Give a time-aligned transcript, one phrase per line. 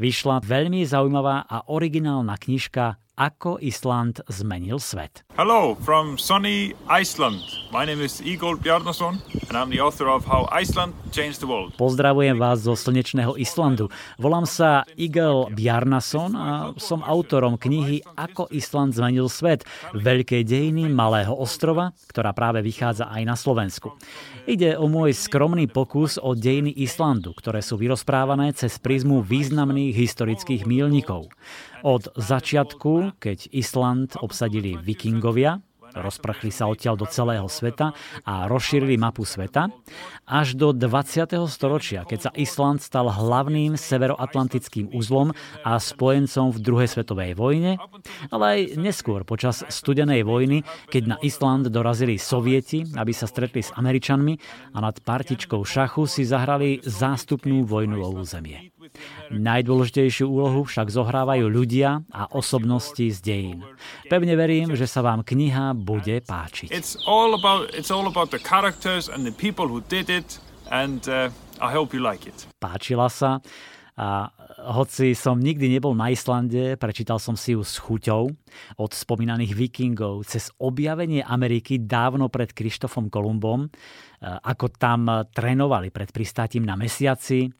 [0.00, 5.28] vyšla veľmi zaujímavá a originálna knižka ako Island zmenil svet.
[5.36, 7.44] Hello from sunny Iceland.
[7.68, 11.76] My name is Igor Bjarnason and I'm the author of How Iceland Changed the World.
[11.76, 13.92] Pozdravujem vás zo slnečného Islandu.
[14.16, 19.68] Volám sa Igor Bjarnason a som autorom knihy Ako Island zmenil svet.
[19.92, 24.00] Veľké dejiny malého ostrova, ktorá práve vychádza aj na Slovensku.
[24.48, 30.64] Ide o môj skromný pokus o dejiny Islandu, ktoré sú vyrozprávané cez prízmu významných historických
[30.64, 31.28] mílnikov.
[31.80, 35.58] Od začiatku, keď Island obsadili vikingovia,
[35.94, 37.90] rozprchli sa odtiaľ do celého sveta
[38.22, 39.70] a rozšírili mapu sveta,
[40.26, 41.34] až do 20.
[41.50, 45.34] storočia, keď sa Island stal hlavným severoatlantickým uzlom
[45.66, 47.82] a spojencom v druhej svetovej vojne,
[48.30, 53.74] ale aj neskôr počas studenej vojny, keď na Island dorazili sovieti, aby sa stretli s
[53.74, 54.34] Američanmi
[54.74, 58.70] a nad partičkou šachu si zahrali zástupnú vojnu o územie.
[59.30, 63.60] Najdôležitejšiu úlohu však zohrávajú ľudia a osobnosti z dejín.
[64.10, 66.68] Pevne verím, že sa vám kniha bude páčiť.
[66.74, 71.02] It's all about, it's all about the characters and the people who did it and
[71.06, 72.48] uh, I hope you like it.
[72.58, 73.38] Páčila sa
[74.00, 74.32] a
[74.72, 78.32] hoci som nikdy nebol na Islande, prečítal som si ju s chuťou
[78.80, 83.68] od spomínaných vikingov cez objavenie Ameriky dávno pred Krištofom Kolumbom, e,
[84.24, 87.44] ako tam trénovali pred pristátím na mesiaci.
[87.44, 87.50] E,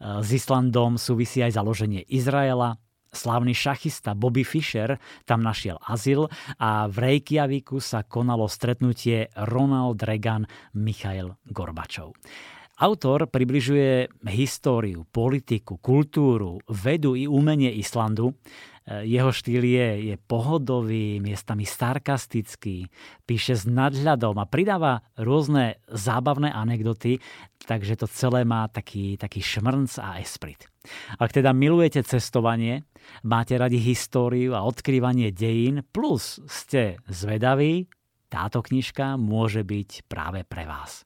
[0.00, 4.94] s Islandom súvisí aj založenie Izraela, Slavný šachista Bobby Fischer
[5.26, 6.30] tam našiel azyl
[6.62, 10.46] a v Reykjaviku sa konalo stretnutie Ronald Reagan
[10.78, 12.14] Michail Gorbačov.
[12.80, 18.32] Autor približuje históriu, politiku, kultúru, vedu i umenie Islandu.
[18.32, 22.88] E, jeho štýl je, je pohodový, miestami sarkastický,
[23.28, 27.20] píše s nadhľadom a pridáva rôzne zábavné anekdoty,
[27.68, 30.64] takže to celé má taký, taký šmrnc a esprit.
[31.20, 32.88] Ak teda milujete cestovanie,
[33.28, 37.92] máte radi históriu a odkrývanie dejín, plus ste zvedaví,
[38.32, 40.96] táto knižka môže byť práve pre vás.